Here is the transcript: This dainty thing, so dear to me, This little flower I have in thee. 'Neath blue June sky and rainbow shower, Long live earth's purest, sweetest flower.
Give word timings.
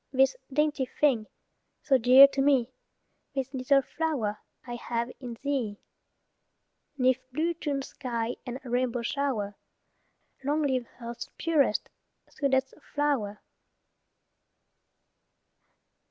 This 0.11 0.35
dainty 0.51 0.87
thing, 0.99 1.27
so 1.83 1.99
dear 1.99 2.27
to 2.29 2.41
me, 2.41 2.73
This 3.35 3.53
little 3.53 3.83
flower 3.83 4.39
I 4.65 4.73
have 4.73 5.11
in 5.19 5.37
thee. 5.43 5.77
'Neath 6.97 7.19
blue 7.31 7.53
June 7.53 7.83
sky 7.83 8.35
and 8.43 8.59
rainbow 8.63 9.03
shower, 9.03 9.55
Long 10.43 10.63
live 10.63 10.87
earth's 10.99 11.29
purest, 11.37 11.87
sweetest 12.31 12.73
flower. 12.95 13.43